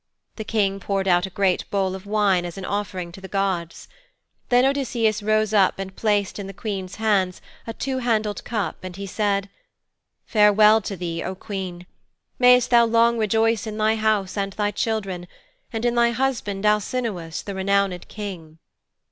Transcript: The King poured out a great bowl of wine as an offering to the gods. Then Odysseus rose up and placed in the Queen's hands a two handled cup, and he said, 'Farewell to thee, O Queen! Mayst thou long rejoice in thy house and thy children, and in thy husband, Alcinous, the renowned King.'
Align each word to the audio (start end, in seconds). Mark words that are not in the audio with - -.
The 0.37 0.43
King 0.43 0.79
poured 0.79 1.07
out 1.07 1.27
a 1.27 1.29
great 1.29 1.69
bowl 1.69 1.93
of 1.93 2.07
wine 2.07 2.43
as 2.43 2.57
an 2.57 2.65
offering 2.65 3.11
to 3.11 3.21
the 3.21 3.27
gods. 3.27 3.87
Then 4.49 4.65
Odysseus 4.65 5.21
rose 5.21 5.53
up 5.53 5.77
and 5.77 5.95
placed 5.95 6.39
in 6.39 6.47
the 6.47 6.55
Queen's 6.55 6.95
hands 6.95 7.39
a 7.67 7.73
two 7.73 7.99
handled 7.99 8.43
cup, 8.43 8.77
and 8.83 8.95
he 8.95 9.05
said, 9.05 9.47
'Farewell 10.25 10.81
to 10.81 10.97
thee, 10.97 11.21
O 11.23 11.35
Queen! 11.35 11.85
Mayst 12.39 12.71
thou 12.71 12.83
long 12.83 13.19
rejoice 13.19 13.67
in 13.67 13.77
thy 13.77 13.93
house 13.95 14.35
and 14.37 14.53
thy 14.53 14.71
children, 14.71 15.27
and 15.71 15.85
in 15.85 15.93
thy 15.93 16.09
husband, 16.09 16.65
Alcinous, 16.65 17.43
the 17.43 17.53
renowned 17.53 18.07
King.' 18.07 18.57